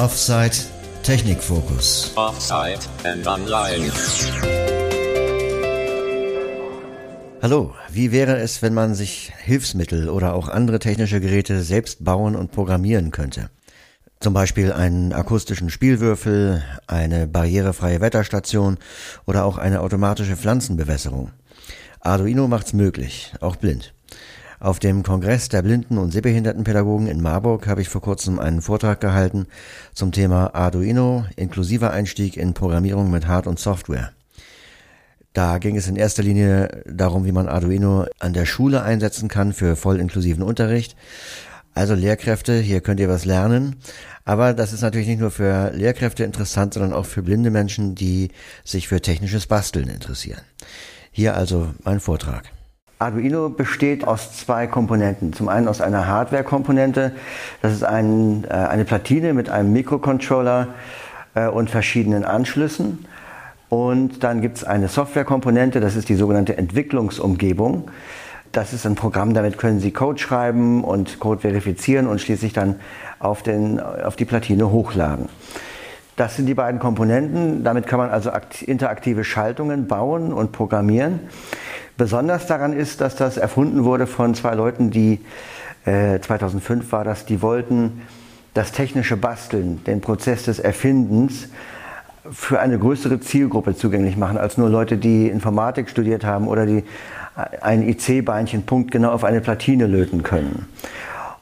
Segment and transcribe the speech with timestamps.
[0.00, 0.56] Offside
[1.02, 2.12] Technikfokus.
[2.16, 3.92] Offside and online.
[7.42, 12.34] Hallo, wie wäre es, wenn man sich Hilfsmittel oder auch andere technische Geräte selbst bauen
[12.34, 13.50] und programmieren könnte?
[14.20, 18.78] Zum Beispiel einen akustischen Spielwürfel, eine barrierefreie Wetterstation
[19.26, 21.32] oder auch eine automatische Pflanzenbewässerung.
[22.00, 23.92] Arduino macht's möglich, auch blind.
[24.60, 29.00] Auf dem Kongress der Blinden- und Sehbehindertenpädagogen in Marburg habe ich vor kurzem einen Vortrag
[29.00, 29.46] gehalten
[29.94, 34.12] zum Thema Arduino, inklusiver Einstieg in Programmierung mit Hard- und Software.
[35.32, 39.54] Da ging es in erster Linie darum, wie man Arduino an der Schule einsetzen kann
[39.54, 40.94] für voll inklusiven Unterricht.
[41.72, 43.76] Also Lehrkräfte, hier könnt ihr was lernen.
[44.26, 48.28] Aber das ist natürlich nicht nur für Lehrkräfte interessant, sondern auch für blinde Menschen, die
[48.62, 50.42] sich für technisches Basteln interessieren.
[51.12, 52.52] Hier also mein Vortrag.
[53.00, 55.32] Arduino besteht aus zwei Komponenten.
[55.32, 57.12] Zum einen aus einer Hardware-Komponente.
[57.62, 60.68] Das ist ein, äh, eine Platine mit einem Mikrocontroller
[61.34, 63.06] äh, und verschiedenen Anschlüssen.
[63.70, 67.90] Und dann gibt es eine Software-Komponente, das ist die sogenannte Entwicklungsumgebung.
[68.52, 72.80] Das ist ein Programm, damit können Sie Code schreiben und Code verifizieren und schließlich dann
[73.18, 75.30] auf, den, auf die Platine hochladen.
[76.20, 77.64] Das sind die beiden Komponenten.
[77.64, 78.30] Damit kann man also
[78.66, 81.20] interaktive Schaltungen bauen und programmieren.
[81.96, 85.20] Besonders daran ist, dass das erfunden wurde von zwei Leuten, die
[85.86, 88.02] äh, 2005 war das, die wollten
[88.52, 91.48] das technische Basteln, den Prozess des Erfindens
[92.30, 96.84] für eine größere Zielgruppe zugänglich machen als nur Leute, die Informatik studiert haben oder die
[97.62, 100.68] ein IC-Beinchen punktgenau auf eine Platine löten können.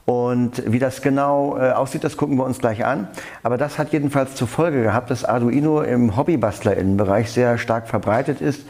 [0.09, 3.09] Und wie das genau äh, aussieht, das gucken wir uns gleich an.
[3.42, 8.64] Aber das hat jedenfalls zur Folge gehabt, dass Arduino im Hobbybastlerinnenbereich sehr stark verbreitet ist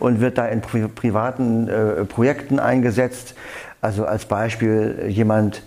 [0.00, 3.36] und wird da in pri privaten äh, Projekten eingesetzt.
[3.80, 5.62] Also als Beispiel jemand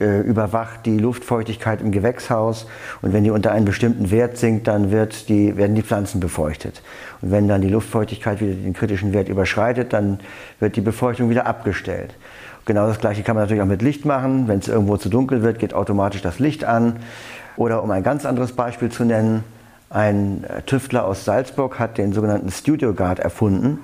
[0.00, 2.66] äh, überwacht die Luftfeuchtigkeit im Gewächshaus
[3.00, 6.82] und wenn die unter einen bestimmten Wert sinkt, dann wird die, werden die Pflanzen befeuchtet.
[7.22, 10.18] Und wenn dann die Luftfeuchtigkeit wieder den kritischen Wert überschreitet, dann
[10.58, 12.12] wird die Befeuchtung wieder abgestellt.
[12.66, 14.48] Genau das gleiche kann man natürlich auch mit Licht machen.
[14.48, 16.96] Wenn es irgendwo zu dunkel wird, geht automatisch das Licht an.
[17.56, 19.44] Oder um ein ganz anderes Beispiel zu nennen,
[19.90, 23.78] ein äh, Tüftler aus Salzburg hat den sogenannten Studio Guard erfunden.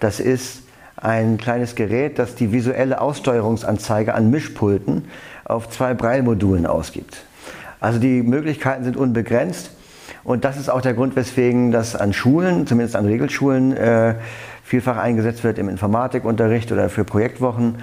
[0.00, 0.62] Das ist
[0.96, 5.04] ein kleines Gerät, das die visuelle Aussteuerungsanzeige an Mischpulten
[5.44, 7.24] auf zwei Braille-Modulen ausgibt.
[7.80, 9.70] Also die Möglichkeiten sind unbegrenzt
[10.24, 14.14] und das ist auch der Grund, weswegen das an Schulen, zumindest an Regelschulen, äh,
[14.64, 17.76] vielfach eingesetzt wird im Informatikunterricht oder für Projektwochen,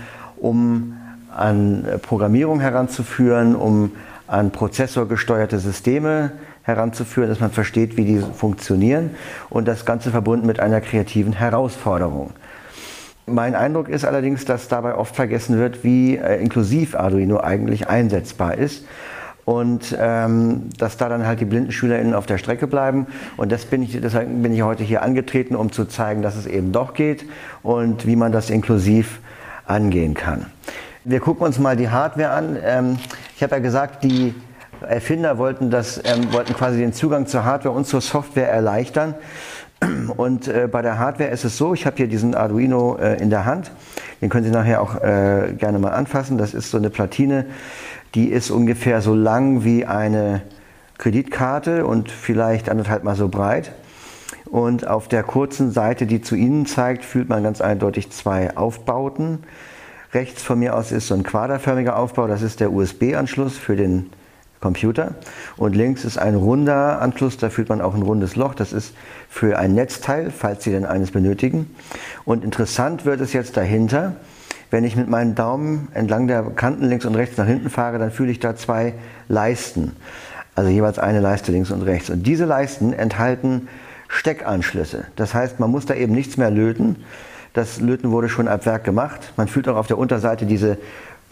[0.43, 0.97] um
[1.35, 3.91] an Programmierung heranzuführen, um
[4.27, 6.31] an prozessorgesteuerte Systeme
[6.63, 9.11] heranzuführen, dass man versteht, wie die funktionieren
[9.49, 12.31] und das Ganze verbunden mit einer kreativen Herausforderung.
[13.25, 18.57] Mein Eindruck ist allerdings, dass dabei oft vergessen wird, wie äh, inklusiv Arduino eigentlich einsetzbar
[18.57, 18.85] ist
[19.45, 23.07] und ähm, dass da dann halt die blinden SchülerInnen auf der Strecke bleiben.
[23.37, 26.47] Und das bin ich, deshalb bin ich heute hier angetreten, um zu zeigen, dass es
[26.47, 27.25] eben doch geht
[27.61, 29.19] und wie man das inklusiv
[29.65, 30.47] angehen kann.
[31.03, 32.57] Wir gucken uns mal die Hardware an.
[32.63, 32.97] Ähm,
[33.35, 34.33] ich habe ja gesagt, die
[34.81, 39.15] Erfinder wollten, das, ähm, wollten quasi den Zugang zur Hardware und zur Software erleichtern.
[40.15, 43.29] Und äh, bei der Hardware ist es so, ich habe hier diesen Arduino äh, in
[43.29, 43.71] der Hand.
[44.21, 46.37] Den können Sie nachher auch äh, gerne mal anfassen.
[46.37, 47.45] Das ist so eine Platine,
[48.15, 50.41] die ist ungefähr so lang wie eine
[50.97, 53.73] Kreditkarte und vielleicht anderthalb mal so breit.
[54.53, 59.39] Und auf der kurzen Seite, die zu Ihnen zeigt, fühlt man ganz eindeutig zwei Aufbauten.
[60.13, 64.11] Rechts von mir aus ist so ein quaderförmiger Aufbau, das ist der USB-Anschluss für den
[64.61, 65.15] Computer.
[65.57, 68.53] Und links ist ein runder Anschluss, da fühlt man auch ein rundes Loch.
[68.53, 68.93] Das ist
[69.27, 71.75] für ein Netzteil, falls Sie denn eines benötigen.
[72.23, 74.17] Und interessant wird es jetzt dahinter.
[74.69, 78.11] Wenn ich mit meinem Daumen entlang der Kanten links und rechts nach hinten fahre, dann
[78.11, 78.93] fühle ich da zwei
[79.27, 79.95] Leisten.
[80.53, 82.11] Also jeweils eine Leiste links und rechts.
[82.11, 83.67] Und diese Leisten enthalten
[84.13, 85.05] Steckanschlüsse.
[85.15, 86.97] Das heißt, man muss da eben nichts mehr löten.
[87.53, 89.33] Das Löten wurde schon ab Werk gemacht.
[89.37, 90.77] Man fühlt auch auf der Unterseite diese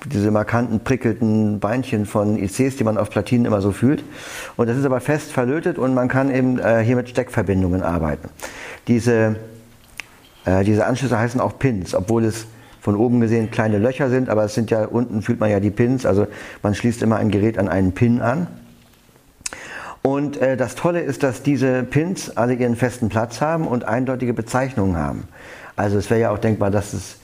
[0.05, 4.03] diese markanten, prickelten Beinchen von ICs, die man auf Platinen immer so fühlt.
[4.57, 8.29] Und das ist aber fest verlötet und man kann eben äh, hier mit Steckverbindungen arbeiten.
[8.87, 9.35] Diese,
[10.45, 12.47] äh, diese Anschlüsse heißen auch Pins, obwohl es
[12.81, 15.69] von oben gesehen kleine Löcher sind, aber es sind ja, unten fühlt man ja die
[15.69, 16.25] Pins, also
[16.63, 18.47] man schließt immer ein Gerät an einen Pin an.
[20.01, 24.33] Und äh, das Tolle ist, dass diese Pins alle ihren festen Platz haben und eindeutige
[24.33, 25.27] Bezeichnungen haben.
[25.75, 27.17] Also es wäre ja auch denkbar, dass es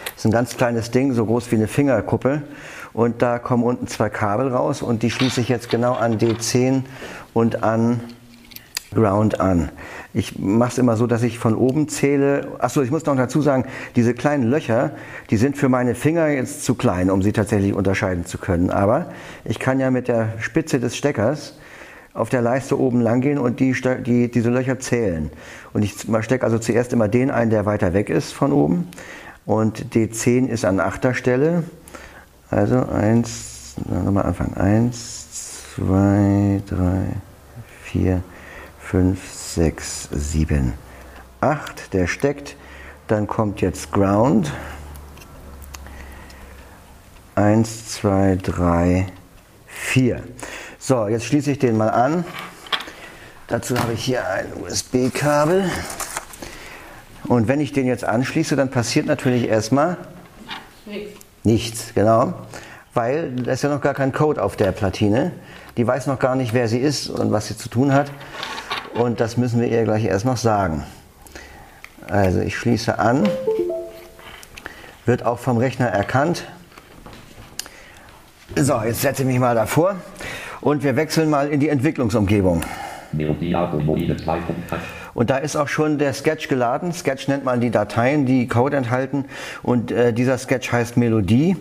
[0.05, 2.43] Das ist ein ganz kleines Ding, so groß wie eine Fingerkuppel.
[2.93, 6.83] Und da kommen unten zwei Kabel raus und die schließe ich jetzt genau an D10
[7.35, 8.01] und an
[8.95, 9.71] Ground an.
[10.17, 12.49] Ich mache es immer so, dass ich von oben zähle.
[12.59, 13.67] Achso, ich muss noch dazu sagen,
[13.97, 14.93] diese kleinen Löcher,
[15.29, 18.71] die sind für meine Finger jetzt zu klein, um sie tatsächlich unterscheiden zu können.
[18.71, 19.11] Aber
[19.45, 21.59] ich kann ja mit der Spitze des Steckers
[22.15, 23.77] auf der Leiste oben lang gehen und die,
[24.07, 25.29] die, diese Löcher zählen.
[25.75, 28.89] Und ich stecke also zuerst immer den ein, der weiter weg ist von oben.
[29.45, 31.65] Und D10 ist an achter Stelle.
[32.49, 34.57] Also eins, na, nochmal anfangen.
[34.57, 37.05] Eins, zwei, drei,
[37.83, 38.23] vier,
[38.81, 39.19] fünf,
[39.56, 40.75] sechs, sieben,
[41.41, 41.94] acht.
[41.94, 42.56] Der steckt.
[43.08, 44.53] Dann kommt jetzt Ground.
[47.35, 49.06] Eins, zwei, drei,
[49.67, 50.23] vier.
[50.79, 52.25] So, jetzt schließe ich den mal an.
[53.49, 55.70] Dazu habe ich hier ein USB-Kabel.
[57.25, 59.97] Und wenn ich den jetzt anschließe, dann passiert natürlich erstmal
[61.44, 62.35] nichts, genau.
[62.93, 65.32] Weil da ist ja noch gar kein Code auf der Platine.
[65.79, 68.11] Die weiß noch gar nicht, wer sie ist und was sie zu tun hat.
[68.98, 70.84] Und das müssen wir ihr gleich erst noch sagen.
[72.08, 73.28] Also ich schließe an.
[75.04, 76.44] Wird auch vom Rechner erkannt.
[78.56, 79.96] So, jetzt setze ich mich mal davor.
[80.60, 82.62] Und wir wechseln mal in die Entwicklungsumgebung.
[84.14, 84.78] 2.1,
[85.17, 86.93] Und da ist auch schon der Sketch geladen.
[86.93, 89.25] Sketch nennt man die Dateien, die Code enthalten.
[89.63, 91.57] Und äh, dieser Sketch heißt Melodie.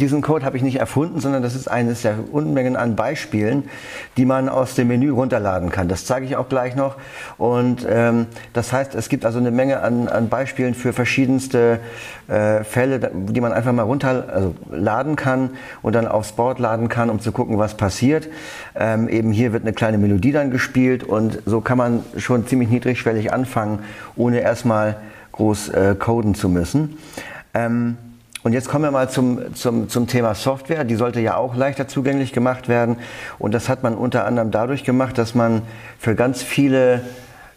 [0.00, 3.70] Diesen Code habe ich nicht erfunden, sondern das ist eines der Unmengen an Beispielen,
[4.18, 5.88] die man aus dem Menü runterladen kann.
[5.88, 6.96] Das zeige ich auch gleich noch.
[7.38, 11.80] Und ähm, das heißt, es gibt also eine Menge an, an Beispielen für verschiedenste
[12.28, 15.50] äh, Fälle, die man einfach mal runterladen also kann
[15.80, 18.28] und dann aufs Board laden kann, um zu gucken, was passiert.
[18.74, 22.68] Ähm, eben hier wird eine kleine Melodie dann gespielt und so kann man schon ziemlich
[22.90, 23.80] niedrigschwellig anfangen,
[24.16, 24.96] ohne erstmal
[25.32, 26.98] groß äh, coden zu müssen.
[27.54, 27.96] Ähm,
[28.42, 30.84] und jetzt kommen wir mal zum, zum, zum Thema Software.
[30.84, 32.96] Die sollte ja auch leichter zugänglich gemacht werden.
[33.38, 35.62] Und das hat man unter anderem dadurch gemacht, dass man
[35.98, 37.02] für ganz viele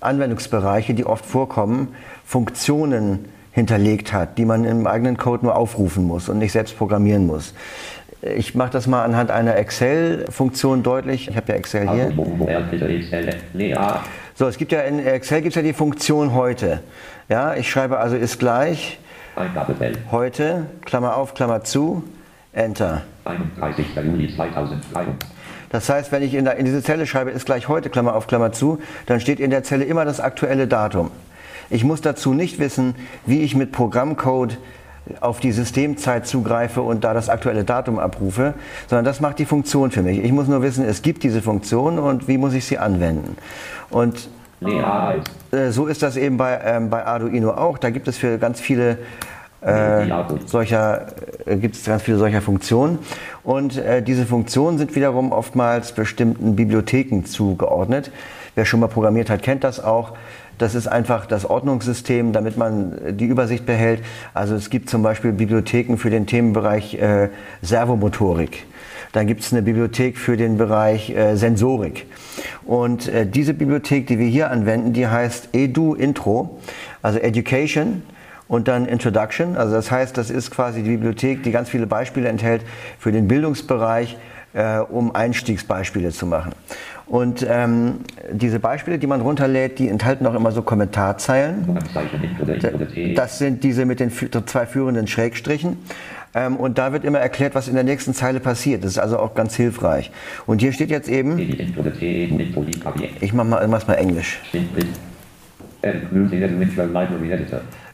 [0.02, 1.96] Anwendungsbereiche, die oft vorkommen,
[2.26, 7.26] Funktionen hinterlegt hat, die man im eigenen Code nur aufrufen muss und nicht selbst programmieren
[7.28, 7.54] muss.
[8.36, 11.30] Ich mache das mal anhand einer Excel-Funktion deutlich.
[11.30, 12.12] Ich habe ja Excel hier.
[14.36, 16.82] So, es gibt ja in Excel gibt es ja die Funktion heute.
[17.30, 18.98] Ja, ich schreibe also ist gleich
[19.36, 22.04] Eingabefeld, heute, Klammer auf, Klammer zu,
[22.52, 23.04] Enter.
[23.26, 23.86] 31.
[23.96, 25.06] Juli 2003,
[25.70, 28.26] Das heißt, wenn ich in, der, in diese Zelle schreibe, ist gleich heute, Klammer auf,
[28.26, 31.12] Klammer zu, dann steht in der Zelle immer das aktuelle Datum.
[31.70, 32.96] Ich muss dazu nicht wissen,
[33.28, 34.58] wie ich mit Programmcode
[35.20, 38.54] auf die Systemzeit zugreife und da das aktuelle Datum abrufe,
[38.88, 40.24] sondern das macht die Funktion für mich.
[40.24, 43.38] Ich muss nur wissen, es gibt diese Funktion und wie muss ich sie anwenden.
[43.90, 44.30] Und
[44.62, 47.78] leer 1, äh, so ist das eben bei, ähm, bei Arduino auch.
[47.78, 48.98] Da gibt es für ganz viele
[49.62, 50.08] äh,
[50.46, 51.08] solcher
[51.46, 53.00] äh, gibt es ganz viele solcher Funktionen
[53.44, 58.12] und äh, diese Funktionen sind wiederum oftmals bestimmten Bibliotheken zugeordnet.
[58.56, 60.12] Wer schon mal programmiert hat, kennt das auch.
[60.58, 64.04] Das ist einfach das Ordnungssystem, damit man die Übersicht behält.
[64.34, 67.30] Also es gibt zum Beispiel Bibliotheken für den Themenbereich äh,
[67.62, 68.66] Servomotorik.
[69.14, 72.08] Dann gibt es eine Bibliothek für den Bereich äh, Sensorik.
[72.66, 76.60] Und äh, diese Bibliothek, die wir hier anwenden, die heißt Edu Intro,
[77.04, 78.02] also Education
[78.48, 79.56] und dann Introduction.
[79.56, 82.64] Also das heißt, das ist quasi die Bibliothek, die ganz viele Beispiele enthält
[82.98, 84.18] für den Bildungsbereich,
[84.54, 86.54] äh, um Einstiegsbeispiele zu machen.
[87.06, 88.00] Und ähm,
[88.32, 91.66] diese Beispiele, die man runterlädt, die enthalten auch immer so Kommentarzeilen.
[92.24, 95.78] Intro, Intro, Das sind diese mit den zwei führenden Schrägstrichen.
[96.36, 98.84] Ähm, und da wird immer erklärt, was in der nächsten Zeile passiert.
[98.84, 100.12] Das ist also auch ganz hilfreich.
[100.46, 104.40] Und hier steht jetzt eben, ich mach mal, mach's mal Englisch.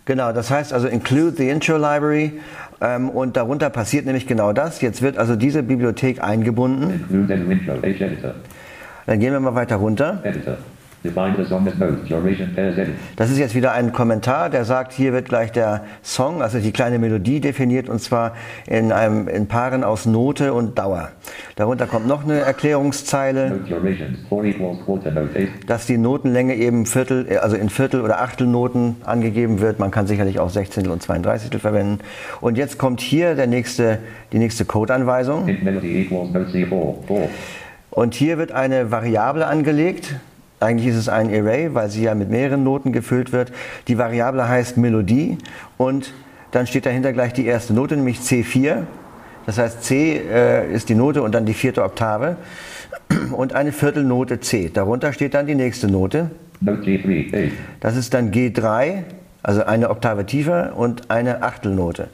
[0.06, 2.34] Genau, das heißt also include the intro library
[2.82, 4.82] ähm, und darunter passiert nämlich genau das.
[4.82, 7.06] Jetzt wird also diese Bibliothek eingebunden.
[9.06, 10.22] Dann gehen wir mal weiter runter.
[10.24, 10.58] Editor.
[13.16, 16.74] Das ist jetzt wieder ein Kommentar, der sagt, hier wird gleich der Song, also die
[16.74, 18.34] kleine Melodie definiert und zwar
[18.68, 21.12] in, einem, in Paaren aus Note und Dauer.
[21.56, 23.62] Darunter kommt noch eine Erklärungszeile,
[25.68, 29.80] dass die Notenlänge eben Viertel, also in Viertel- oder Achtelnoten angegeben wird.
[29.80, 32.00] Man kann sicherlich auch Sechzehntel und 32 verwenden.
[32.42, 34.00] Und jetzt kommt hier der nächste,
[34.34, 35.48] die nächste Codeanweisung.
[37.92, 40.16] Und hier wird eine Variable angelegt,
[40.60, 43.52] eigentlich ist es ein Array, weil sie ja mit mehreren Noten gefüllt wird.
[43.88, 45.38] Die Variable heißt Melodie
[45.78, 46.14] und
[46.52, 48.84] dann steht dahinter gleich die erste Note, nämlich C4.
[49.46, 52.36] Das heißt, C äh, ist die Note und dann die vierte Oktave
[53.32, 54.70] und eine Viertelnote C.
[54.74, 56.32] Darunter steht dann die nächste Note.
[57.80, 59.04] Das ist dann G3
[59.42, 62.08] also eine Oktave tiefer und eine Achtelnote.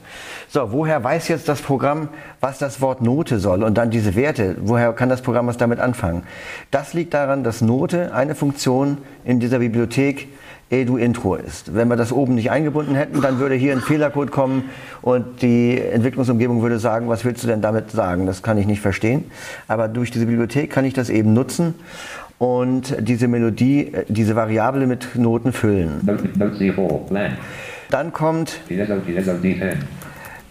[0.48, 4.56] So, woher weiß jetzt das Programm, was das Wort Note soll und dann diese Werte?
[4.62, 6.24] Woher kann das Programm was damit anfangen?
[6.72, 10.28] Das liegt daran, dass Note eine Funktion in dieser Bibliothek
[10.70, 11.76] edu-intro ist.
[11.76, 14.70] Wenn wir das oben nicht eingebunden hätten, dann würde hier ein Fehlercode kommen
[15.02, 18.26] und die Entwicklungsumgebung würde sagen, was willst du denn damit sagen?
[18.26, 19.26] Das kann ich nicht verstehen.
[19.68, 21.76] Aber durch diese Bibliothek kann ich das eben nutzen
[22.38, 26.02] und diese Melodie, äh, diese Variable mit Noten füllen.
[27.90, 28.60] Dann kommt,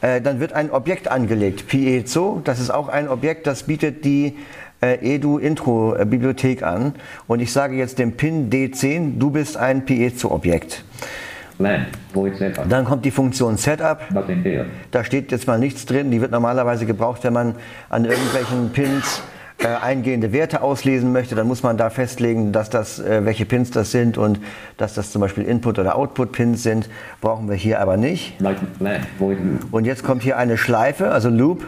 [0.00, 4.36] äh, dann wird ein Objekt angelegt, Piezo, das ist auch ein Objekt, das bietet die
[4.80, 6.94] äh, Edu-Intro-Bibliothek an.
[7.26, 10.84] Und ich sage jetzt dem Pin D10, du bist ein Piezo-Objekt.
[12.68, 14.00] Dann kommt die Funktion Setup.
[14.90, 16.10] Da steht jetzt mal nichts drin.
[16.10, 17.54] Die wird normalerweise gebraucht, wenn man
[17.90, 19.22] an irgendwelchen Pins
[19.64, 23.70] äh, eingehende Werte auslesen möchte, dann muss man da festlegen, dass das, äh, welche Pins
[23.70, 24.38] das sind und
[24.76, 26.90] dass das zum Beispiel Input- oder Output-Pins sind.
[27.22, 28.38] Brauchen wir hier aber nicht.
[29.70, 31.64] Und jetzt kommt hier eine Schleife, also Loop,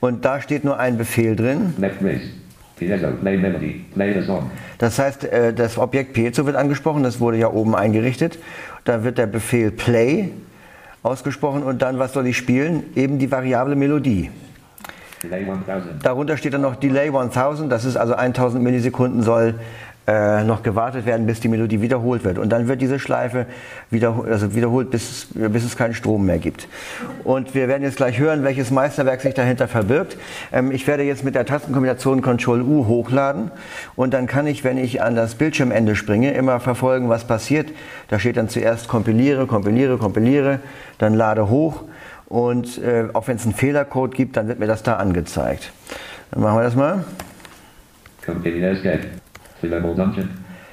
[0.00, 1.74] und da steht nur ein Befehl drin.
[4.78, 8.40] Das heißt, äh, das Objekt Piezo wird angesprochen, das wurde ja oben eingerichtet.
[8.84, 10.30] Da wird der Befehl Play
[11.04, 12.82] ausgesprochen und dann, was soll ich spielen?
[12.96, 14.30] Eben die Variable Melodie.
[16.02, 19.54] Darunter steht dann noch Delay 1000, das ist also 1000 Millisekunden soll
[20.04, 22.38] äh, noch gewartet werden, bis die Melodie wiederholt wird.
[22.38, 23.46] Und dann wird diese Schleife
[23.88, 26.66] wiederholt, also wiederholt, bis, bis es keinen Strom mehr gibt.
[27.22, 30.16] Und wir werden jetzt gleich hören, welches Meisterwerk sich dahinter verbirgt.
[30.52, 33.52] Ähm, ich werde jetzt mit der Tastenkombination Ctrl U hochladen
[33.94, 37.70] und dann kann ich, wenn ich an das Bildschirmende springe, immer verfolgen, was passiert.
[38.08, 40.58] Da steht dann zuerst kompiliere, kompiliere, kompiliere,
[40.98, 41.84] dann lade hoch
[42.32, 45.70] und äh, auch wenn es einen Fehlercode gibt, dann wird mir das da angezeigt.
[46.30, 47.04] Dann machen wir das mal.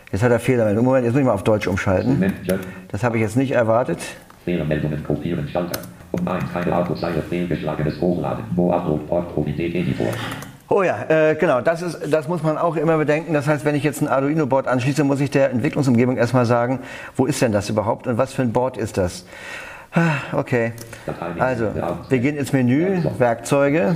[0.10, 0.86] Jetzt hat er Fehlermeldung.
[0.86, 2.34] Moment, jetzt muss ich mal auf Deutsch umschalten.
[2.88, 4.00] Das habe ich jetzt nicht erwartet.
[4.46, 5.82] Fehlermeldungen kopieren Schalter.
[6.12, 8.46] Um 1 keine Autoseite fehlgeschlagenes Hochladen.
[8.56, 10.08] Wo Upload Port Editor.
[10.70, 13.34] Oh ja, äh, genau, das, ist, das muss man auch immer bedenken.
[13.34, 16.80] Das heißt, wenn ich jetzt ein Arduino-Board anschließe, muss ich der Entwicklungsumgebung erstmal sagen,
[17.18, 19.26] wo ist denn das überhaupt und was für ein Board ist das?
[19.92, 20.74] Ah, okay.
[21.40, 21.70] Also,
[22.10, 23.96] wir gehen ins Menü, Werkzeuge.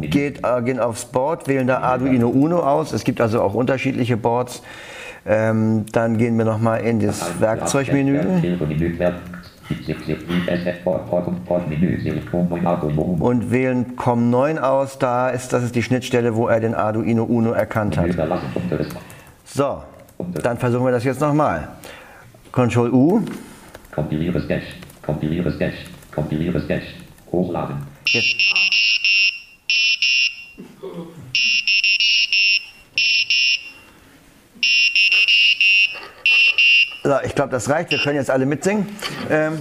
[0.00, 2.92] Geht, äh, gehen aufs Board, wählen da Arduino Uno aus.
[2.92, 4.62] Es gibt also auch unterschiedliche Boards.
[5.26, 8.20] Ähm, dann gehen wir nochmal in das Werkzeugmenü.
[13.22, 14.98] Und wählen COM9 aus.
[14.98, 18.08] Da ist, das ist die Schnittstelle, wo er den Arduino Uno erkannt hat.
[19.46, 19.82] So,
[20.18, 21.68] dann versuchen wir das jetzt nochmal.
[22.52, 23.22] Ctrl U.
[23.92, 24.64] Kompiliere Sketch.
[25.02, 25.74] Kompiliere Sketch.
[26.14, 26.84] Kompiliere Sketch.
[27.30, 27.76] Hochladen.
[28.06, 28.36] Jetzt.
[37.02, 37.90] So, ich glaube, das reicht.
[37.90, 38.86] Wir können jetzt alle mitsingen.
[39.30, 39.58] Ähm,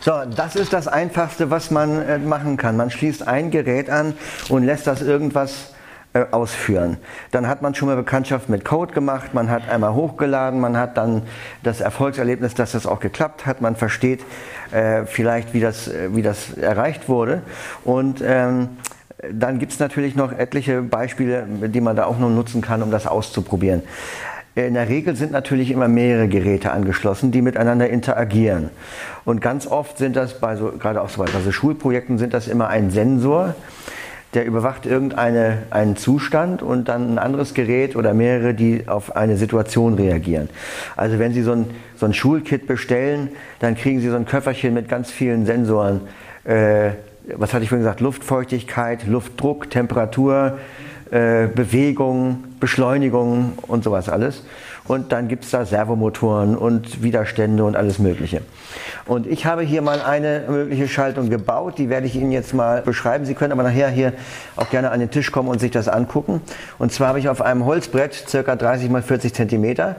[0.00, 2.76] so, das ist das Einfachste, was man äh, machen kann.
[2.76, 4.14] Man schließt ein Gerät an
[4.48, 5.72] und lässt das irgendwas
[6.14, 6.96] äh, ausführen.
[7.30, 10.96] Dann hat man schon mal Bekanntschaft mit Code gemacht, man hat einmal hochgeladen, man hat
[10.96, 11.22] dann
[11.62, 14.20] das Erfolgserlebnis, dass das auch geklappt hat, man versteht
[14.72, 17.42] äh, vielleicht, wie das, äh, wie das erreicht wurde.
[17.84, 18.70] Und ähm,
[19.30, 22.90] dann gibt es natürlich noch etliche Beispiele, die man da auch noch nutzen kann, um
[22.90, 23.82] das auszuprobieren.
[24.54, 28.70] In der Regel sind natürlich immer mehrere Geräte angeschlossen, die miteinander interagieren.
[29.24, 32.48] Und ganz oft sind das bei so, gerade auch so bei so Schulprojekten sind das
[32.48, 33.54] immer ein Sensor,
[34.34, 39.94] der überwacht irgendeinen Zustand und dann ein anderes Gerät oder mehrere, die auf eine Situation
[39.94, 40.50] reagieren.
[40.96, 41.66] Also wenn Sie so ein,
[41.96, 43.30] so ein Schulkit bestellen,
[43.60, 46.02] dann kriegen Sie so ein Köfferchen mit ganz vielen Sensoren.
[46.44, 46.90] Äh,
[47.36, 48.00] was hatte ich vorhin gesagt?
[48.00, 50.58] Luftfeuchtigkeit, Luftdruck, Temperatur,
[51.10, 54.44] äh, Bewegung, Beschleunigung und sowas alles.
[54.88, 58.40] Und dann gibt es da Servomotoren und Widerstände und alles Mögliche.
[59.06, 62.82] Und ich habe hier mal eine mögliche Schaltung gebaut, die werde ich Ihnen jetzt mal
[62.82, 63.24] beschreiben.
[63.26, 64.14] Sie können aber nachher hier
[64.56, 66.40] auch gerne an den Tisch kommen und sich das angucken.
[66.78, 69.96] Und zwar habe ich auf einem Holzbrett, circa 30 mal 40 Zentimeter,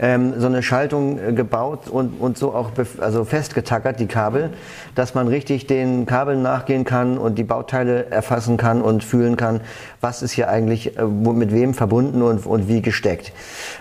[0.00, 4.50] ähm, so eine Schaltung äh, gebaut und, und so auch also festgetackert, die Kabel,
[4.94, 9.60] dass man richtig den Kabeln nachgehen kann und die Bauteile erfassen kann und fühlen kann,
[10.00, 13.32] was ist hier eigentlich äh, mit wem verbunden und, und wie gesteckt.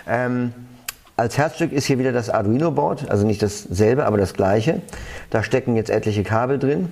[0.08, 0.54] Ähm,
[1.16, 4.82] als Herzstück ist hier wieder das Arduino-Board, also nicht dasselbe, aber das gleiche.
[5.30, 6.90] Da stecken jetzt etliche Kabel drin.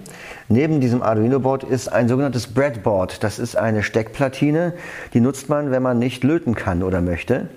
[0.49, 3.23] Neben diesem Arduino-Board ist ein sogenanntes Breadboard.
[3.23, 4.73] Das ist eine Steckplatine,
[5.13, 7.47] die nutzt man, wenn man nicht löten kann oder möchte.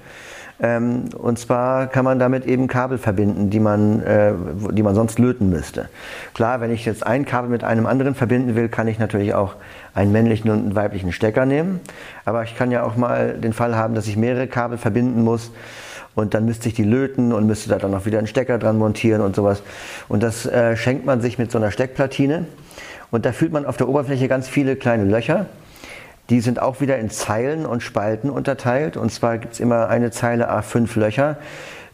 [0.62, 4.32] Ähm, und zwar kann man damit eben Kabel verbinden, die man, äh,
[4.72, 5.88] die man sonst löten müsste.
[6.34, 9.54] Klar, wenn ich jetzt ein Kabel mit einem anderen verbinden will, kann ich natürlich auch
[9.94, 11.80] einen männlichen und einen weiblichen Stecker nehmen.
[12.24, 15.50] Aber ich kann ja auch mal den Fall haben, dass ich mehrere Kabel verbinden muss
[16.14, 18.76] und dann müsste ich die löten und müsste da dann noch wieder einen Stecker dran
[18.76, 19.62] montieren und sowas.
[20.08, 22.46] Und das äh, schenkt man sich mit so einer Steckplatine.
[23.10, 25.46] Und da fühlt man auf der Oberfläche ganz viele kleine Löcher.
[26.30, 28.96] Die sind auch wieder in Zeilen und Spalten unterteilt.
[28.96, 31.38] Und zwar gibt es immer eine Zeile A5 Löcher,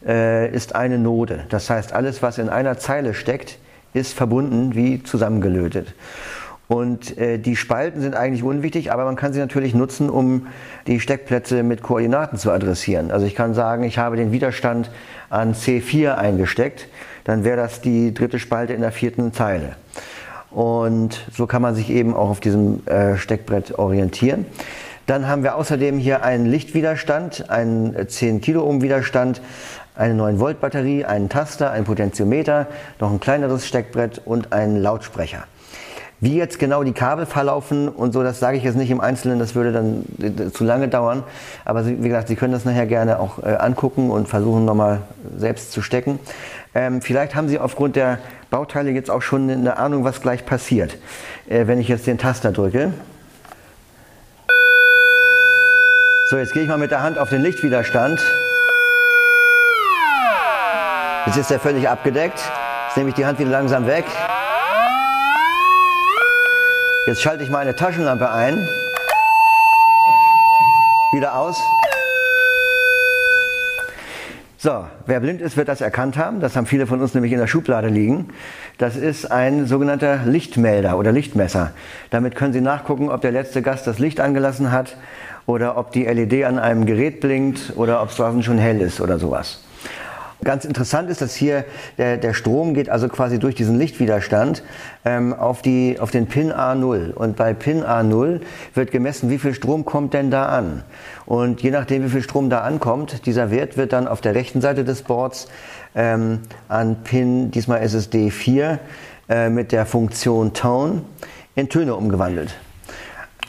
[0.05, 1.45] äh, ist eine Node.
[1.49, 3.57] Das heißt, alles, was in einer Zeile steckt,
[3.93, 5.95] ist verbunden wie zusammengelötet.
[6.67, 10.47] Und äh, die Spalten sind eigentlich unwichtig, aber man kann sie natürlich nutzen, um
[10.85, 13.09] die Steckplätze mit Koordinaten zu adressieren.
[13.09, 14.91] Also ich kann sagen, ich habe den Widerstand
[15.29, 16.89] an C4 eingesteckt,
[17.23, 19.77] dann wäre das die dritte Spalte in der vierten Zeile.
[20.57, 24.47] Und so kann man sich eben auch auf diesem äh, Steckbrett orientieren.
[25.05, 29.39] Dann haben wir außerdem hier einen Lichtwiderstand, einen 10 Kiloohm Widerstand,
[29.93, 32.65] eine 9 Volt Batterie, einen Taster, ein Potentiometer,
[32.99, 35.43] noch ein kleineres Steckbrett und einen Lautsprecher.
[36.19, 39.37] Wie jetzt genau die Kabel verlaufen und so, das sage ich jetzt nicht im Einzelnen,
[39.37, 41.23] das würde dann äh, zu lange dauern.
[41.63, 45.01] Aber wie gesagt, Sie können das nachher gerne auch äh, angucken und versuchen nochmal
[45.37, 46.17] selbst zu stecken.
[46.73, 48.17] Ähm, vielleicht haben Sie aufgrund der
[48.49, 50.97] Bauteile jetzt auch schon eine Ahnung, was gleich passiert,
[51.47, 52.93] äh, wenn ich jetzt den Taster drücke.
[56.31, 58.19] So, jetzt gehe ich mal mit der Hand auf den Lichtwiderstand.
[61.27, 62.39] Jetzt ist er völlig abgedeckt.
[62.87, 64.05] Jetzt nehme ich die Hand wieder langsam weg.
[67.07, 68.67] Jetzt schalte ich meine Taschenlampe ein.
[71.13, 71.57] Wieder aus.
[74.57, 76.41] So, wer blind ist, wird das erkannt haben.
[76.41, 78.27] Das haben viele von uns nämlich in der Schublade liegen.
[78.77, 81.71] Das ist ein sogenannter Lichtmelder oder Lichtmesser.
[82.09, 84.97] Damit können Sie nachgucken, ob der letzte Gast das Licht angelassen hat
[85.45, 88.99] oder ob die LED an einem Gerät blinkt oder ob es draußen schon hell ist
[88.99, 89.61] oder sowas.
[90.43, 91.65] Ganz interessant ist, dass hier
[91.97, 94.61] der, der Strom geht also quasi durch diesen Lichtwiderstand
[95.03, 97.13] ähm, auf, die, auf den Pin A0.
[97.13, 98.41] Und bei Pin A0
[98.75, 100.83] wird gemessen, wie viel Strom kommt denn da an.
[101.25, 104.61] Und je nachdem, wie viel Strom da ankommt, dieser Wert wird dann auf der rechten
[104.61, 105.47] Seite des Boards
[105.95, 108.77] ähm, an Pin, diesmal ist es D4,
[109.29, 111.01] äh, mit der Funktion Tone
[111.55, 112.55] in Töne umgewandelt.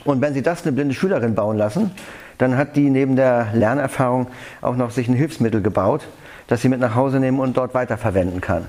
[0.05, 1.91] Und wenn Sie das eine blinde Schülerin bauen lassen,
[2.39, 4.27] dann hat die neben der Lernerfahrung
[4.61, 6.07] auch noch sich ein Hilfsmittel gebaut,
[6.49, 8.65] das sie mit nach Hause nehmen und dort weiterverwenden kann.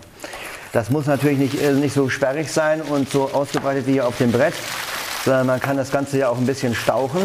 [0.72, 4.18] Das muss natürlich nicht, äh, nicht so sperrig sein und so ausgebreitet wie hier auf
[4.18, 4.54] dem Brett,
[5.24, 7.20] sondern man kann das Ganze ja auch ein bisschen stauchen.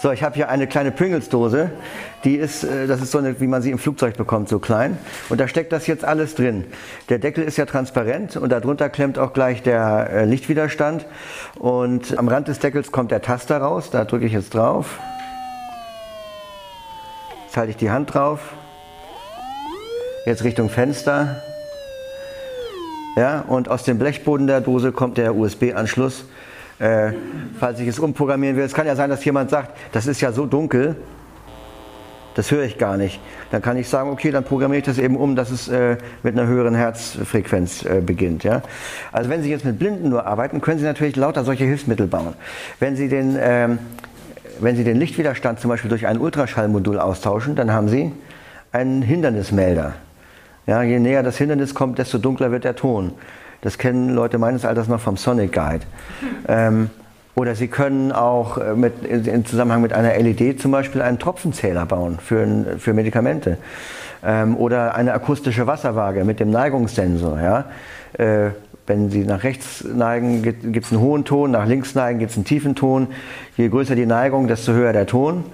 [0.00, 1.70] So, ich habe hier eine kleine Pringles-Dose.
[2.24, 4.98] Die ist, äh, das ist so eine, wie man sie im Flugzeug bekommt, so klein.
[5.28, 6.64] Und da steckt das jetzt alles drin.
[7.08, 11.06] Der Deckel ist ja transparent und darunter klemmt auch gleich der äh, Lichtwiderstand.
[11.58, 13.90] Und am Rand des Deckels kommt der Taster raus.
[13.90, 14.98] Da drücke ich jetzt drauf.
[17.54, 18.40] Jetzt halte ich die Hand drauf.
[20.26, 21.40] Jetzt Richtung Fenster.
[23.16, 26.24] Ja, und aus dem Blechboden der Dose kommt der USB-Anschluss.
[26.80, 27.12] Äh,
[27.60, 28.64] falls ich es umprogrammieren will.
[28.64, 30.96] Es kann ja sein, dass jemand sagt, das ist ja so dunkel,
[32.34, 33.20] das höre ich gar nicht.
[33.52, 36.36] Dann kann ich sagen, okay, dann programmiere ich das eben um, dass es äh, mit
[36.36, 38.42] einer höheren Herzfrequenz äh, beginnt.
[38.42, 38.62] Ja?
[39.12, 42.34] Also wenn Sie jetzt mit Blinden nur arbeiten, können Sie natürlich lauter solche Hilfsmittel bauen.
[42.80, 43.78] Wenn Sie den ähm,
[44.64, 48.12] wenn Sie den Lichtwiderstand zum Beispiel durch ein Ultraschallmodul austauschen, dann haben Sie
[48.72, 49.94] einen Hindernismelder.
[50.66, 53.12] Ja, je näher das Hindernis kommt, desto dunkler wird der Ton.
[53.60, 55.84] Das kennen Leute meines Alters noch vom Sonic Guide.
[56.48, 56.90] Ähm,
[57.34, 61.84] oder Sie können auch äh, mit, in Zusammenhang mit einer LED zum Beispiel einen Tropfenzähler
[61.86, 63.58] bauen für, für Medikamente.
[64.24, 67.40] Ähm, oder eine akustische Wasserwaage mit dem Neigungssensor.
[67.40, 67.64] Ja?
[68.18, 68.50] Äh,
[68.86, 72.36] wenn Sie nach rechts neigen, gibt es einen hohen Ton, nach links neigen gibt es
[72.36, 73.08] einen tiefen Ton.
[73.56, 75.44] Je größer die Neigung, desto höher der Ton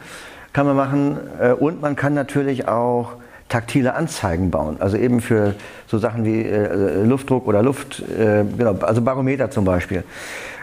[0.52, 1.18] kann man machen.
[1.40, 3.12] Äh, und man kann natürlich auch
[3.48, 4.76] taktile Anzeigen bauen.
[4.80, 5.54] Also eben für
[5.86, 10.04] so Sachen wie äh, Luftdruck oder Luft, äh, genau, also Barometer zum Beispiel.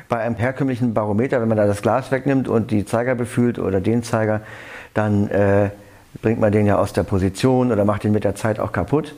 [0.09, 3.81] Bei einem herkömmlichen Barometer, wenn man da das Glas wegnimmt und die Zeiger befühlt oder
[3.81, 4.41] den Zeiger,
[4.93, 5.69] dann äh,
[6.21, 9.15] bringt man den ja aus der Position oder macht ihn mit der Zeit auch kaputt.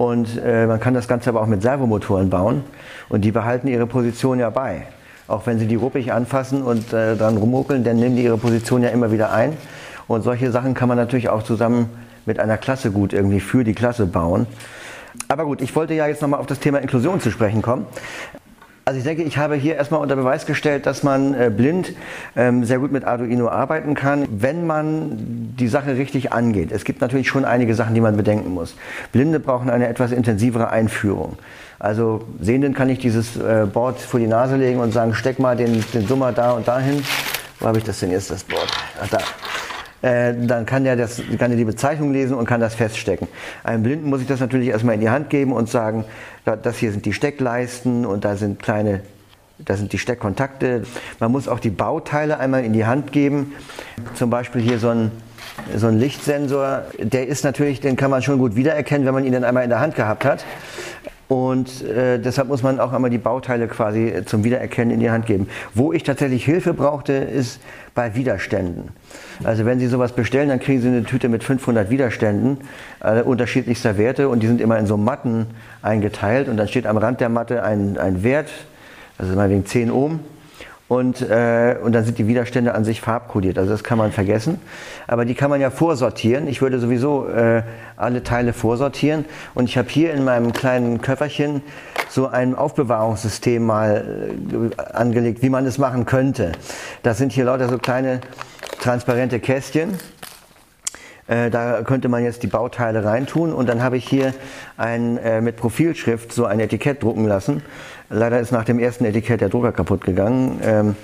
[0.00, 2.64] Und äh, man kann das Ganze aber auch mit Servomotoren bauen
[3.10, 4.86] und die behalten ihre Position ja bei.
[5.28, 8.82] Auch wenn sie die ruppig anfassen und äh, dran rummuckeln, dann nehmen die ihre Position
[8.82, 9.58] ja immer wieder ein.
[10.08, 11.90] Und solche Sachen kann man natürlich auch zusammen
[12.24, 14.46] mit einer Klasse gut irgendwie für die Klasse bauen.
[15.28, 17.84] Aber gut, ich wollte ja jetzt nochmal auf das Thema Inklusion zu sprechen kommen.
[18.90, 21.92] Also ich denke, ich habe hier erstmal unter Beweis gestellt, dass man äh, blind
[22.34, 26.72] ähm, sehr gut mit Arduino arbeiten kann, wenn man die Sache richtig angeht.
[26.72, 28.74] Es gibt natürlich schon einige Sachen, die man bedenken muss.
[29.12, 31.38] Blinde brauchen eine etwas intensivere Einführung.
[31.78, 35.56] Also Sehenden kann ich dieses äh, Board vor die Nase legen und sagen, steck mal
[35.56, 37.04] den, den Summer da und dahin.
[37.60, 38.66] Wo habe ich das denn jetzt, das Board?
[39.00, 39.18] Ach, da.
[40.02, 43.28] Äh, dann kann er, das, kann er die Bezeichnung lesen und kann das feststecken.
[43.64, 46.04] Einem Blinden muss ich das natürlich erstmal in die Hand geben und sagen,
[46.44, 49.02] das hier sind die Steckleisten und da sind kleine,
[49.58, 50.84] da sind die Steckkontakte.
[51.18, 53.52] Man muss auch die Bauteile einmal in die Hand geben.
[54.14, 55.10] Zum Beispiel hier so ein,
[55.76, 59.32] so ein Lichtsensor, der ist natürlich, den kann man schon gut wiedererkennen, wenn man ihn
[59.32, 60.44] dann einmal in der Hand gehabt hat.
[61.30, 65.26] Und äh, deshalb muss man auch einmal die Bauteile quasi zum Wiedererkennen in die Hand
[65.26, 65.46] geben.
[65.74, 67.60] Wo ich tatsächlich Hilfe brauchte, ist
[67.94, 68.88] bei Widerständen.
[69.44, 72.58] Also wenn Sie sowas bestellen, dann kriegen Sie eine Tüte mit 500 Widerständen
[73.00, 75.46] äh, unterschiedlichster Werte und die sind immer in so Matten
[75.82, 78.50] eingeteilt und dann steht am Rand der Matte ein, ein Wert,
[79.16, 80.18] also meinetwegen 10 Ohm
[80.90, 83.58] und, äh, und dann sind die Widerstände an sich farbkodiert.
[83.58, 84.58] Also das kann man vergessen.
[85.06, 86.48] Aber die kann man ja vorsortieren.
[86.48, 87.62] Ich würde sowieso äh,
[87.96, 89.24] alle Teile vorsortieren.
[89.54, 91.62] Und ich habe hier in meinem kleinen Köfferchen
[92.08, 94.04] so ein Aufbewahrungssystem mal
[94.76, 96.50] äh, angelegt, wie man es machen könnte.
[97.04, 98.20] Das sind hier lauter so kleine
[98.80, 99.90] transparente Kästchen.
[101.28, 104.34] Äh, da könnte man jetzt die Bauteile reintun und dann habe ich hier
[104.76, 107.62] ein, äh, mit Profilschrift so ein Etikett drucken lassen.
[108.10, 110.58] Leider ist nach dem ersten Etikett der Drucker kaputt gegangen.
[110.64, 110.96] Ähm,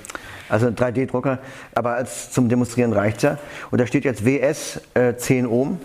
[0.49, 1.39] also 3D-Drucker,
[1.75, 3.39] aber als zum Demonstrieren reicht ja.
[3.71, 5.79] Und da steht jetzt WS äh, 10 Ohm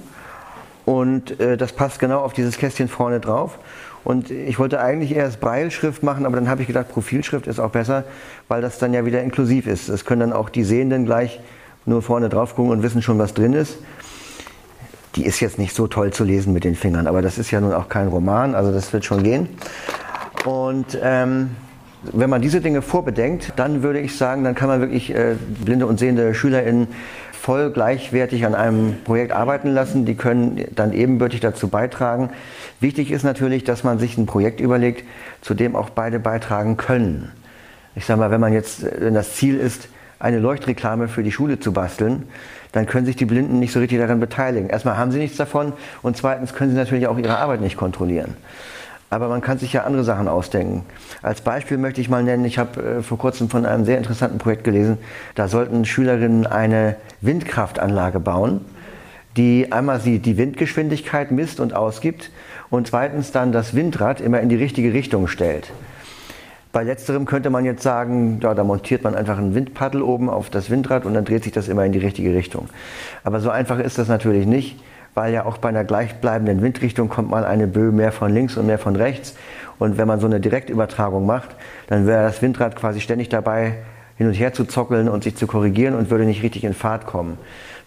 [0.85, 3.59] und äh, das passt genau auf dieses Kästchen vorne drauf.
[4.03, 7.69] Und ich wollte eigentlich erst Breilschrift machen, aber dann habe ich gedacht, Profilschrift ist auch
[7.69, 8.03] besser,
[8.47, 9.89] weil das dann ja wieder inklusiv ist.
[9.89, 11.39] Das können dann auch die Sehenden gleich
[11.85, 13.77] nur vorne drauf gucken und wissen schon, was drin ist.
[15.15, 17.59] Die ist jetzt nicht so toll zu lesen mit den Fingern, aber das ist ja
[17.61, 19.49] nun auch kein Roman, also das wird schon gehen.
[20.45, 21.51] Und ähm,
[22.03, 25.85] wenn man diese Dinge vorbedenkt, dann würde ich sagen, dann kann man wirklich äh, blinde
[25.85, 26.87] und sehende SchülerInnen
[27.31, 30.05] voll gleichwertig an einem Projekt arbeiten lassen.
[30.05, 32.29] Die können dann ebenbürtig dazu beitragen.
[32.79, 35.05] Wichtig ist natürlich, dass man sich ein Projekt überlegt,
[35.41, 37.31] zu dem auch beide beitragen können.
[37.95, 41.59] Ich sage mal, wenn man jetzt, wenn das Ziel ist, eine Leuchtreklame für die Schule
[41.59, 42.23] zu basteln,
[42.71, 44.69] dann können sich die Blinden nicht so richtig daran beteiligen.
[44.69, 45.73] Erstmal haben sie nichts davon
[46.03, 48.35] und zweitens können sie natürlich auch ihre Arbeit nicht kontrollieren.
[49.11, 50.85] Aber man kann sich ja andere Sachen ausdenken.
[51.21, 54.37] Als Beispiel möchte ich mal nennen, ich habe äh, vor kurzem von einem sehr interessanten
[54.37, 54.97] Projekt gelesen,
[55.35, 58.61] da sollten Schülerinnen eine Windkraftanlage bauen,
[59.35, 62.31] die einmal sie die Windgeschwindigkeit misst und ausgibt
[62.69, 65.71] und zweitens dann das Windrad immer in die richtige Richtung stellt.
[66.71, 70.49] Bei letzterem könnte man jetzt sagen, ja, da montiert man einfach ein Windpaddel oben auf
[70.49, 72.69] das Windrad und dann dreht sich das immer in die richtige Richtung.
[73.25, 74.79] Aber so einfach ist das natürlich nicht
[75.13, 78.67] weil ja auch bei einer gleichbleibenden Windrichtung kommt mal eine Böe mehr von links und
[78.67, 79.35] mehr von rechts.
[79.79, 81.55] Und wenn man so eine Direktübertragung macht,
[81.87, 83.75] dann wäre das Windrad quasi ständig dabei,
[84.17, 87.07] hin und her zu zockeln und sich zu korrigieren und würde nicht richtig in Fahrt
[87.07, 87.37] kommen.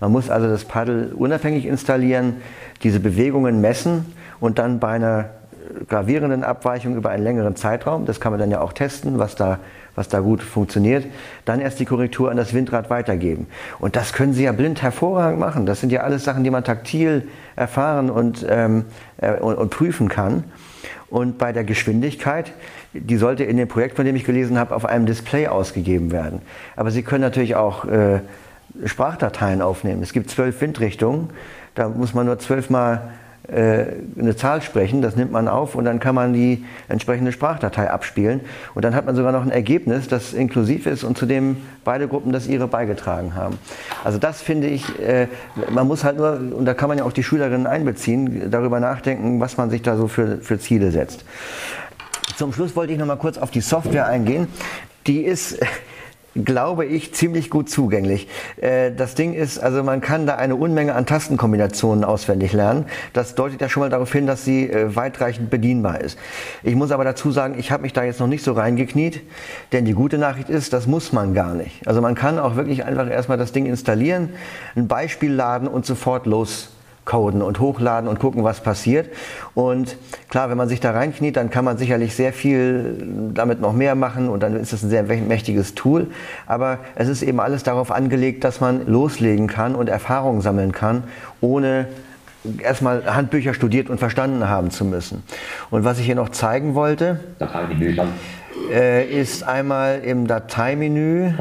[0.00, 2.36] Man muss also das Paddel unabhängig installieren,
[2.82, 4.06] diese Bewegungen messen
[4.40, 5.30] und dann bei einer
[5.88, 9.60] gravierenden Abweichung über einen längeren Zeitraum, das kann man dann ja auch testen, was da
[9.94, 11.06] was da gut funktioniert,
[11.44, 13.46] dann erst die Korrektur an das Windrad weitergeben.
[13.78, 15.66] Und das können Sie ja blind hervorragend machen.
[15.66, 18.84] Das sind ja alles Sachen, die man taktil erfahren und, ähm,
[19.18, 20.44] äh, und, und prüfen kann.
[21.08, 22.52] Und bei der Geschwindigkeit,
[22.92, 26.42] die sollte in dem Projekt, von dem ich gelesen habe, auf einem Display ausgegeben werden.
[26.76, 28.20] Aber Sie können natürlich auch äh,
[28.84, 30.02] Sprachdateien aufnehmen.
[30.02, 31.30] Es gibt zwölf Windrichtungen.
[31.74, 33.10] Da muss man nur zwölfmal
[33.46, 38.40] eine Zahl sprechen, das nimmt man auf und dann kann man die entsprechende Sprachdatei abspielen.
[38.74, 42.08] Und dann hat man sogar noch ein Ergebnis, das inklusiv ist und zu dem beide
[42.08, 43.58] Gruppen das ihre beigetragen haben.
[44.02, 45.28] Also das finde ich, äh,
[45.70, 49.40] man muss halt nur, und da kann man ja auch die Schülerinnen einbeziehen, darüber nachdenken,
[49.40, 51.24] was man sich da so für, für Ziele setzt.
[52.36, 54.48] Zum Schluss wollte ich noch mal kurz auf die Software eingehen.
[55.06, 55.58] Die ist
[56.34, 58.28] glaube ich, ziemlich gut zugänglich.
[58.56, 62.86] Äh, das Ding ist, also man kann da eine Unmenge an Tastenkombinationen auswendig lernen.
[63.12, 66.18] Das deutet ja schon mal darauf hin, dass sie äh, weitreichend bedienbar ist.
[66.62, 69.20] Ich muss aber dazu sagen, ich habe mich da jetzt noch nicht so reingekniet,
[69.72, 71.86] denn die gute Nachricht ist, das muss man gar nicht.
[71.86, 74.30] Also man kann auch wirklich einfach erstmal das Ding installieren,
[74.74, 76.73] ein Beispiel laden und sofort los
[77.04, 79.10] coden und hochladen und gucken, was passiert.
[79.54, 79.96] Und
[80.28, 83.94] klar, wenn man sich da reinkniet, dann kann man sicherlich sehr viel damit noch mehr
[83.94, 86.08] machen und dann ist es ein sehr mächtiges Tool.
[86.46, 91.04] Aber es ist eben alles darauf angelegt, dass man loslegen kann und Erfahrungen sammeln kann,
[91.40, 91.86] ohne
[92.62, 95.22] erstmal Handbücher studiert und verstanden haben zu müssen.
[95.70, 97.20] Und was ich hier noch zeigen wollte,
[98.70, 101.32] äh, ist einmal im Dateimenü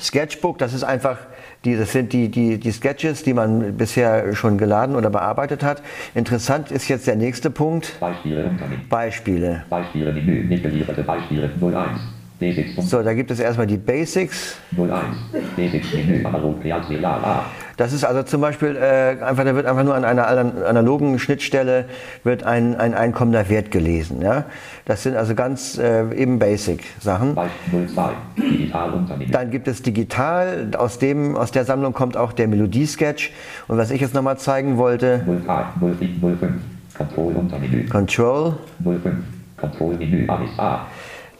[0.00, 1.18] Sketchbook, das ist einfach
[1.66, 5.82] die, das sind die, die, die Sketches, die man bisher schon geladen oder bearbeitet hat.
[6.14, 7.98] Interessant ist jetzt der nächste Punkt.
[8.00, 8.50] Beispiele.
[8.88, 9.64] Beispiele.
[9.68, 12.00] Beispiele Menü, nicht gelieferte Beispiele 01.
[12.38, 12.90] Basics.
[12.90, 14.58] So, da gibt es erstmal die Basics.
[14.76, 14.90] 01.
[15.56, 17.44] Basics Menü, analog, A.
[17.78, 21.86] Das ist also zum Beispiel äh, einfach, da wird einfach nur an einer analogen Schnittstelle
[22.24, 24.22] wird ein, ein einkommender Wert gelesen.
[24.22, 24.44] Ja?
[24.86, 27.36] Das sind also ganz äh, eben Basic-Sachen.
[29.32, 33.32] Dann gibt es digital, aus, dem, aus der Sammlung kommt auch der Melodie-Sketch.
[33.66, 35.22] Und was ich jetzt nochmal zeigen wollte.
[36.20, 36.40] 05.
[36.96, 37.34] Control
[37.90, 38.54] Control.
[38.84, 39.14] 05.
[39.56, 40.86] Control Menü A.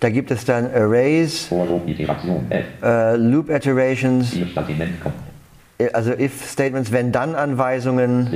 [0.00, 1.48] Da gibt es dann Arrays,
[2.82, 4.36] äh, Loop Iterations,
[5.92, 8.28] also if-Statements, wenn-dann-Anweisungen,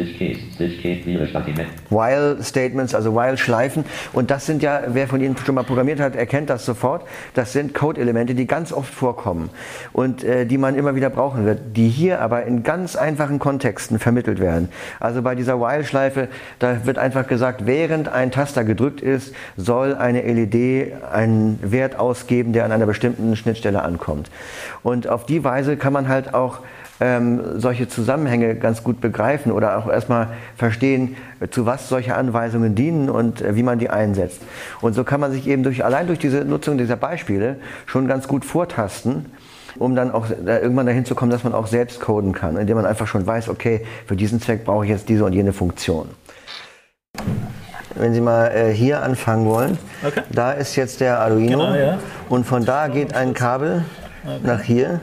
[1.89, 3.85] while-Statements, also while-Schleifen.
[4.13, 7.07] Und das sind ja, wer von Ihnen schon mal programmiert hat, erkennt das sofort.
[7.35, 9.49] Das sind Code-Elemente, die ganz oft vorkommen
[9.93, 13.99] und äh, die man immer wieder brauchen wird, die hier aber in ganz einfachen Kontexten
[13.99, 14.69] vermittelt werden.
[14.99, 20.21] Also bei dieser while-Schleife, da wird einfach gesagt, während ein Taster gedrückt ist, soll eine
[20.21, 24.31] LED einen Wert ausgeben, der an einer bestimmten Schnittstelle ankommt.
[24.83, 26.61] Und auf die Weise kann man halt auch
[27.01, 31.17] ähm, solche Zusammenhänge ganz gut begreifen oder auch erstmal verstehen,
[31.51, 34.43] zu was solche Anweisungen dienen und äh, wie man die einsetzt.
[34.83, 38.29] Und so kann man sich eben durch, allein durch diese Nutzung dieser Beispiele schon ganz
[38.29, 39.27] gut vortasten,
[39.79, 42.77] um dann auch da irgendwann dahin zu kommen, dass man auch selbst coden kann, indem
[42.77, 46.09] man einfach schon weiß, okay, für diesen Zweck brauche ich jetzt diese und jene Funktion.
[47.95, 50.23] Wenn Sie mal äh, hier anfangen wollen, okay.
[50.31, 51.99] da ist jetzt der Arduino genau, ja.
[52.29, 53.85] und von da geht ein Kabel
[54.25, 54.39] okay.
[54.43, 55.01] nach hier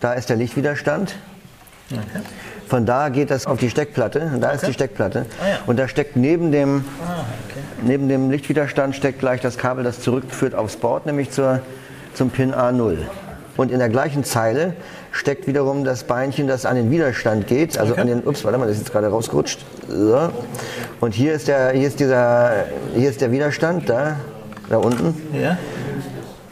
[0.00, 1.14] da ist der Lichtwiderstand.
[1.90, 2.24] Okay.
[2.66, 4.32] Von da geht das auf die Steckplatte.
[4.40, 4.56] Da okay.
[4.56, 5.26] ist die Steckplatte.
[5.40, 5.58] Ah, ja.
[5.66, 7.60] Und da steckt neben dem, ah, okay.
[7.82, 11.60] neben dem Lichtwiderstand steckt gleich das Kabel, das zurückführt aufs Board, nämlich zur,
[12.14, 12.98] zum Pin A0.
[13.56, 14.74] Und in der gleichen Zeile
[15.12, 17.78] steckt wiederum das Beinchen, das an den Widerstand geht.
[17.78, 18.02] Also okay.
[18.02, 19.64] an den, ups, warte mal, das ist jetzt gerade rausgerutscht.
[19.88, 20.30] So.
[21.00, 24.16] Und hier ist der, hier ist dieser, hier ist der Widerstand, da,
[24.68, 25.14] da unten.
[25.32, 25.56] Ja.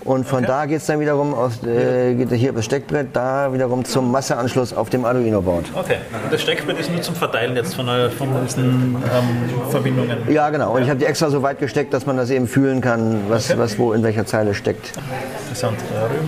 [0.04, 0.46] Und von okay.
[0.46, 4.10] da geht es dann wiederum aus, äh, geht hier über das Steckbrett, da wiederum zum
[4.10, 5.66] Masseanschluss auf dem Arduino-Board.
[5.74, 10.18] Okay, und das Steckbrett ist nur zum Verteilen jetzt von, äh, von diesen ähm, Verbindungen?
[10.30, 10.72] Ja, genau.
[10.72, 10.84] Und ja.
[10.84, 13.58] ich habe die extra so weit gesteckt, dass man das eben fühlen kann, was, okay.
[13.58, 14.92] was wo in welcher Zeile steckt.
[15.42, 15.78] Interessant.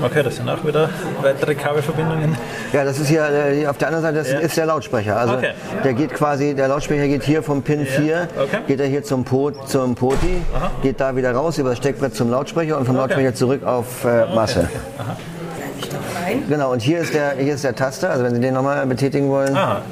[0.03, 0.89] Okay, das sind auch wieder
[1.21, 2.35] weitere Kabelverbindungen.
[2.73, 4.39] Ja, das ist hier, äh, auf der anderen Seite das ja.
[4.39, 5.19] ist der Lautsprecher.
[5.19, 5.51] Also okay.
[5.85, 8.29] der geht quasi, der Lautsprecher geht hier vom Pin 4,
[8.67, 10.71] geht er hier zum, Pot, zum Poti, Aha.
[10.83, 14.27] geht da wieder raus über das Steckbrett zum Lautsprecher und vom Lautsprecher zurück auf äh,
[14.35, 14.69] Masse.
[14.99, 16.41] Okay.
[16.49, 19.29] Genau, und hier ist, der, hier ist der Taster, also wenn Sie den nochmal betätigen
[19.29, 19.57] wollen.
[19.57, 19.83] Aha.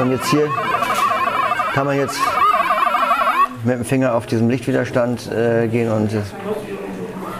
[0.00, 0.48] Und jetzt hier
[1.74, 2.18] kann man jetzt
[3.64, 6.10] mit dem Finger auf diesem Lichtwiderstand äh, gehen und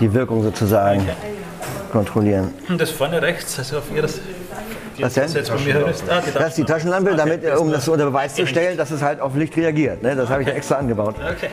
[0.01, 1.12] die Wirkung sozusagen okay.
[1.92, 2.53] kontrollieren.
[2.68, 4.21] Und das vorne rechts, also auf Ihres
[5.01, 5.33] was denn?
[5.33, 9.01] Das, ah, das ist die Taschenlampe, damit, um das unter Beweis zu stellen, dass es
[9.01, 10.03] halt auf Licht reagiert.
[10.03, 10.16] Ne?
[10.16, 11.14] Das habe ich ja extra angebaut.
[11.18, 11.51] Okay.